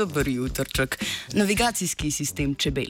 Dober 0.00 0.28
jutrček. 0.28 1.04
Navigacijski 1.32 2.10
sistem 2.10 2.54
čebel. 2.54 2.86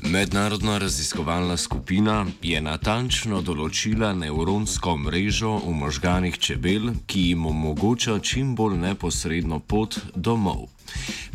Mednarodna 0.00 0.78
raziskovalna 0.78 1.56
skupina 1.56 2.26
je 2.42 2.58
natančno 2.60 3.44
določila 3.46 4.10
nevronsko 4.18 4.96
mrežo 5.04 5.54
v 5.62 5.76
možganih 5.84 6.38
čebel, 6.38 6.90
ki 7.06 7.28
jim 7.28 7.46
omogoča 7.46 8.18
čim 8.18 8.56
bolj 8.58 8.80
neposredno 8.88 9.60
pot 9.60 10.00
domov. 10.16 10.66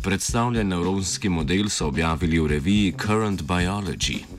Predstavljen 0.04 0.76
nevronski 0.76 1.32
model 1.32 1.72
so 1.72 1.88
objavili 1.88 2.36
v 2.40 2.58
reviji 2.58 2.96
Current 3.00 3.48
Biology. 3.48 4.35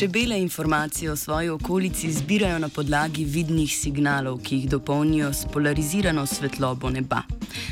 Čebele 0.00 0.40
informacije 0.40 1.10
o 1.10 1.16
svoji 1.16 1.48
okolici 1.48 2.12
zbirajo 2.12 2.58
na 2.58 2.68
podlagi 2.68 3.24
vidnih 3.24 3.72
signalov, 3.76 4.38
ki 4.42 4.56
jih 4.56 4.70
dopolnijo 4.70 5.32
s 5.32 5.44
polarizirano 5.52 6.26
svetlobo 6.26 6.90
neba. 6.90 7.22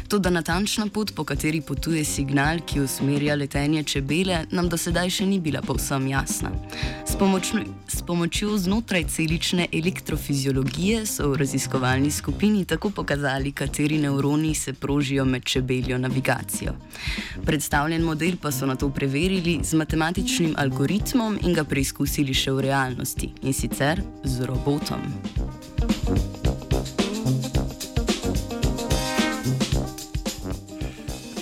To, 0.08 0.18
da 0.18 0.30
natančna 0.30 0.86
pot, 0.92 1.12
po 1.14 1.24
kateri 1.24 1.60
potuje 1.60 2.04
signal, 2.04 2.60
ki 2.66 2.80
usmerja 2.80 3.34
letenje 3.34 3.82
čebele, 3.82 4.44
nam 4.50 4.68
do 4.68 4.76
sedaj 4.76 5.10
še 5.10 5.26
ni 5.26 5.40
bila 5.40 5.60
povsem 5.62 6.06
jasna. 6.08 6.50
S, 7.06 7.16
pomočno, 7.18 7.64
s 7.88 8.02
pomočjo 8.02 8.56
znotraj 8.58 9.04
celične 9.12 9.66
elektrofiziologije 9.72 11.06
so 11.06 11.30
v 11.32 11.42
raziskovalni 11.42 12.10
skupini 12.10 12.64
tako 12.64 12.90
pokazali, 12.90 13.52
kateri 13.52 13.98
nevroni 13.98 14.54
se 14.54 14.72
prožijo 14.72 15.24
med 15.24 15.44
čebeljo 15.44 15.98
navigacijo. 15.98 16.74
Predstavljen 17.44 18.02
model 18.02 18.36
pa 18.42 18.52
so 18.52 18.66
na 18.66 18.76
to 18.76 18.90
preverili 18.90 19.60
z 19.62 19.74
matematičnim 19.74 20.54
algoritmom 20.56 21.38
in 21.42 21.54
ga 21.54 21.64
preizkusili 21.64 22.34
še 22.34 22.52
v 22.52 22.68
realnosti, 22.68 23.32
in 23.42 23.52
sicer 23.52 24.02
z 24.24 24.48
robotom. 24.48 25.04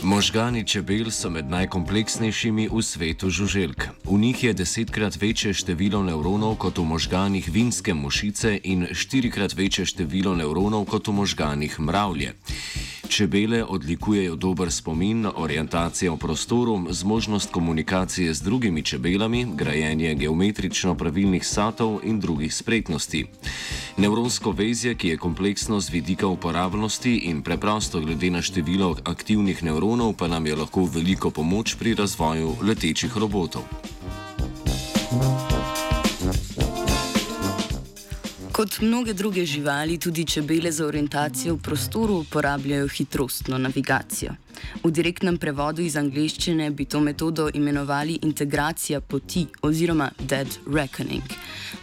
Možgani 0.06 0.62
čebel 0.64 1.10
so 1.10 1.26
med 1.34 1.50
najkompleksnejšimi 1.50 2.68
v 2.70 2.78
svetu 2.78 3.26
žuželk. 3.26 4.06
V 4.06 4.14
njih 4.14 4.44
je 4.44 4.52
desetkrat 4.54 5.18
večje 5.18 5.50
število 5.50 5.98
nevronov 6.02 6.54
kot 6.62 6.78
v 6.78 6.84
možganih 6.86 7.48
vinske 7.50 7.90
mušice 7.94 8.54
in 8.70 8.86
štirikrat 8.94 9.58
večje 9.58 9.82
število 9.86 10.38
nevronov 10.38 10.86
kot 10.86 11.10
v 11.10 11.12
možganih 11.12 11.74
mravlje. 11.82 12.38
Čebele 13.08 13.64
odlikujejo 13.64 14.36
dober 14.36 14.72
spomin, 14.72 15.26
orientacijo 15.34 16.14
v 16.14 16.18
prostoru, 16.18 16.86
zmožnost 16.90 17.50
komunikacije 17.50 18.34
z 18.34 18.42
drugimi 18.42 18.82
čebelami, 18.82 19.46
grajenje 19.54 20.14
geometrično 20.14 20.94
pravilnih 20.94 21.46
satov 21.46 22.00
in 22.04 22.20
drugih 22.20 22.54
spretnosti. 22.54 23.26
Nevronsko 23.96 24.50
vezje, 24.50 24.94
ki 24.94 25.08
je 25.08 25.16
kompleksno 25.16 25.80
z 25.80 25.90
vidika 25.90 26.26
uporabnosti 26.26 27.16
in 27.16 27.42
preprosto 27.42 28.00
glede 28.00 28.30
na 28.30 28.42
število 28.42 28.96
aktivnih 29.04 29.62
nevronov, 29.62 30.12
pa 30.12 30.28
nam 30.28 30.46
je 30.46 30.56
lahko 30.56 30.84
veliko 30.84 31.30
pomoč 31.30 31.74
pri 31.74 31.94
razvoju 31.94 32.56
letečih 32.62 33.16
robotov. 33.16 33.95
Kot 38.56 38.80
mnoge 38.80 39.12
druge 39.12 39.44
živali, 39.46 39.98
tudi 39.98 40.24
čebele 40.24 40.72
za 40.72 40.86
orientacijo 40.86 41.54
v 41.54 41.58
prostoru 41.62 42.14
uporabljajo 42.14 42.88
hitrostno 42.88 43.58
navigacijo. 43.58 44.32
V 44.84 44.90
direktnem 44.90 45.36
prevodu 45.36 45.82
iz 45.82 45.96
angleščine 45.96 46.70
bi 46.70 46.84
to 46.84 47.00
metodo 47.00 47.50
imenovali 47.54 48.18
integracija 48.22 49.00
poti 49.00 49.46
oziroma 49.62 50.10
dead 50.18 50.48
reckoning. 50.72 51.22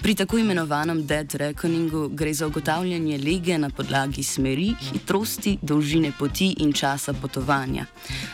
Pri 0.01 0.15
tako 0.15 0.37
imenovanem 0.37 1.05
dead 1.05 1.35
reckoningu 1.35 2.07
gre 2.09 2.33
za 2.33 2.47
ugotavljanje 2.47 3.17
lege 3.17 3.57
na 3.57 3.69
podlagi 3.69 4.23
smeri, 4.23 4.73
hitrosti, 4.89 5.57
dolžine 5.61 6.11
poti 6.19 6.55
in 6.59 6.73
časa 6.73 7.13
potovanja. 7.13 7.85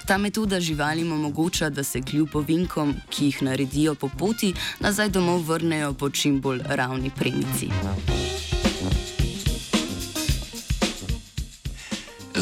Ta 0.05 0.17
metoda 0.17 0.59
živalim 0.59 1.11
omogoča, 1.11 1.69
da 1.69 1.83
se 1.83 2.01
kljub 2.01 2.35
ovinkom, 2.35 2.95
ki 3.09 3.25
jih 3.25 3.43
naredijo 3.43 3.95
po 3.95 4.09
poti, 4.17 4.53
nazaj 4.79 5.09
domov 5.09 5.43
vrnejo 5.43 5.93
po 5.93 6.09
čim 6.09 6.41
bolj 6.41 6.63
ravni 6.69 7.11
premici. 7.19 7.69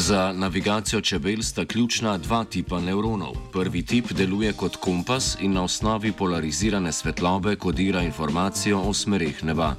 Za 0.08 0.32
navigacijo 0.32 1.00
čebel 1.00 1.42
sta 1.42 1.64
ključna 1.64 2.18
dva 2.18 2.44
tipa 2.44 2.80
nevronov. 2.80 3.32
Prvi 3.52 3.82
tip 3.82 4.12
deluje 4.12 4.52
kot 4.52 4.76
kompas 4.76 5.36
in 5.40 5.52
na 5.52 5.62
osnovi 5.62 6.12
polarizirane 6.12 6.92
svetlobe 6.92 7.56
kodira 7.56 8.02
informacijo 8.02 8.80
o 8.80 8.94
smereh 8.94 9.44
neba. 9.44 9.74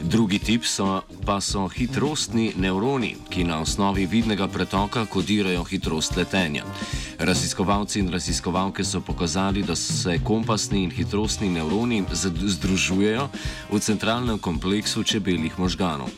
Drugi 0.00 0.38
tip 0.38 0.64
so, 0.64 1.00
pa 1.26 1.40
so 1.40 1.68
hitrostni 1.68 2.52
nevroni, 2.56 3.16
ki 3.30 3.44
na 3.44 3.60
osnovi 3.60 4.06
vidnega 4.06 4.48
pretoka 4.48 5.06
kodirajo 5.06 5.64
hitrost 5.64 6.16
letenja. 6.16 6.64
Raziskovalci 7.18 7.98
in 7.98 8.10
raziskovalke 8.10 8.84
so 8.84 9.00
pokazali, 9.00 9.62
da 9.62 9.76
se 9.76 10.20
kompasni 10.24 10.82
in 10.82 10.90
hitrostni 10.90 11.48
nevroni 11.48 12.04
združujejo 12.42 13.28
v 13.72 13.80
centralnem 13.80 14.38
kompleksu 14.38 15.02
čebeljih 15.02 15.58
možganov. 15.58 16.08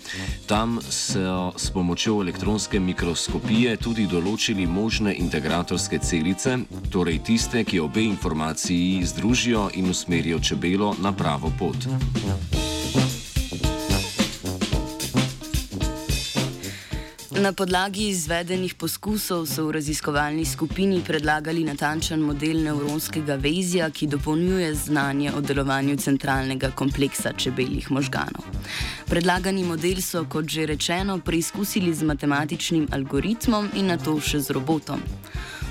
Tam 0.47 0.78
so 0.91 1.53
s 1.56 1.71
pomočjo 1.71 2.21
elektronske 2.21 2.81
mikroskopije 2.81 3.77
tudi 3.77 4.06
določili 4.06 4.66
možne 4.66 5.15
integratorske 5.16 5.99
celice, 5.99 6.59
torej 6.93 7.22
tiste, 7.25 7.65
ki 7.65 7.81
obe 7.81 8.05
informaciji 8.05 9.05
združijo 9.05 9.71
in 9.75 9.91
usmerijo 9.91 10.41
čebelo 10.41 10.94
na 11.00 11.12
pravo 11.12 11.53
pot. 11.59 12.69
Na 17.41 17.53
podlagi 17.56 18.11
izvedenih 18.12 18.75
poskusov 18.77 19.47
so 19.49 19.62
v 19.65 19.73
raziskovalni 19.81 20.45
skupini 20.45 20.99
predlagali 21.01 21.62
natančen 21.65 22.21
model 22.21 22.59
nevronskega 22.67 23.39
vezja, 23.41 23.89
ki 23.89 24.11
dopolnjuje 24.12 24.75
znanje 24.75 25.33
o 25.33 25.41
delovanju 25.41 25.97
centralnega 25.97 26.69
kompleksa 26.77 27.33
čebeljih 27.33 27.89
možganov. 27.91 28.45
Predlagani 29.09 29.65
model 29.65 30.03
so, 30.05 30.27
kot 30.29 30.53
že 30.53 30.67
rečeno, 30.69 31.17
preizkusili 31.25 31.95
z 31.95 32.05
matematičnim 32.05 32.91
algoritmom 32.93 33.73
in 33.73 33.89
na 33.89 33.97
to 33.97 34.21
še 34.21 34.45
z 34.45 34.53
robotom. 34.53 35.00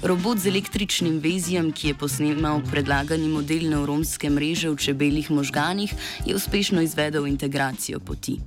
Robot 0.02 0.42
z 0.42 0.50
električnim 0.50 1.22
vezjem, 1.22 1.70
ki 1.70 1.94
je 1.94 2.00
posnemal 2.02 2.66
predlagani 2.66 3.30
model 3.30 3.70
nevronske 3.70 4.34
mreže 4.34 4.74
v 4.74 4.82
čebeljih 4.90 5.30
možganih, 5.32 5.94
je 6.26 6.34
uspešno 6.34 6.82
izvedel 6.82 7.30
integracijo 7.30 8.00
poti. 8.00 8.40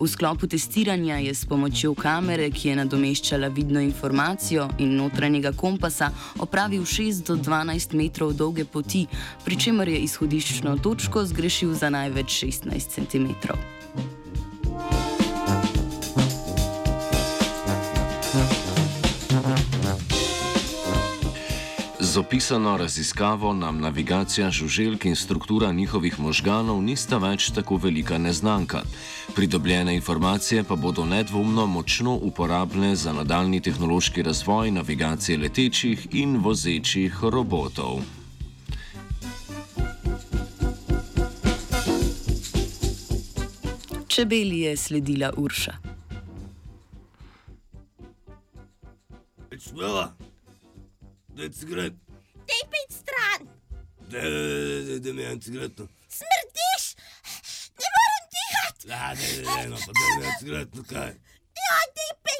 V 0.00 0.08
sklopu 0.08 0.46
testiranja 0.46 1.16
je 1.16 1.34
s 1.34 1.44
pomočjo 1.44 1.94
kamere, 1.94 2.50
ki 2.50 2.68
je 2.68 2.74
nadomeščala 2.76 3.48
vidno 3.48 3.80
informacijo 3.80 4.68
in 4.78 4.92
notranjega 4.96 5.54
kompasa, 5.56 6.10
opravil 6.38 6.84
6 6.84 7.24
do 7.26 7.36
12 7.36 7.96
metrov 7.96 8.34
dolge 8.36 8.64
poti, 8.64 9.06
pri 9.44 9.56
čemer 9.56 9.88
je 9.88 10.02
izhodiščno 10.04 10.76
točko 10.84 11.24
zgrešil 11.24 11.72
za 11.74 11.90
največ 11.90 12.44
16 12.44 12.94
cm. 12.98 13.32
Z 22.16 22.18
opisano 22.18 22.76
raziskavo 22.76 23.52
nam 23.52 23.80
navigacija 23.80 24.50
žuželk 24.50 25.04
in 25.04 25.16
struktura 25.16 25.72
njihovih 25.72 26.20
možganov 26.20 26.82
nista 26.82 27.18
več 27.18 27.50
tako 27.50 27.76
velika 27.76 28.18
neznanka. 28.18 28.80
Pridobljene 29.34 29.94
informacije 29.94 30.64
pa 30.64 30.76
bodo 30.76 31.04
nedvomno 31.04 31.66
močno 31.66 32.14
uporabne 32.14 32.96
za 32.96 33.12
nadaljni 33.12 33.60
tehnološki 33.60 34.22
razvoj 34.22 34.70
navigacije 34.70 35.38
letečih 35.38 36.06
in 36.12 36.36
vozečih 36.36 37.18
robotov. 37.22 38.00
Čebeli 44.08 44.60
je 44.60 44.76
sledila 44.76 45.32
Urša. 45.36 45.76
Čmela, 49.60 50.12
da 51.28 51.42
je 51.42 51.52
cigret. 51.52 52.05
Dej 52.48 52.62
pet 52.72 52.90
stran. 53.00 53.40
Da, 54.10 54.20
da, 54.20 54.98
da, 54.98 55.12
da 55.12 55.22
je 55.22 55.40
cigretno. 55.40 55.88
Smrdiš, 56.18 56.84
ne 57.80 57.88
morem 57.94 58.24
dihati. 58.34 58.86
Da, 58.90 59.14
da, 59.18 59.26
da, 59.36 59.62
da, 59.62 59.68
no, 59.68 59.76
pa 59.86 59.92
da 59.98 60.04
mi 60.18 60.26
je 60.26 60.32
cigretno 60.40 60.82
kaj. 60.90 61.10
Ja, 61.64 61.78
dej 61.96 62.12
pet 62.22 62.36